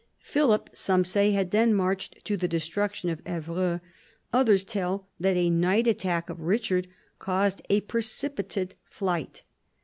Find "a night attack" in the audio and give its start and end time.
5.37-6.27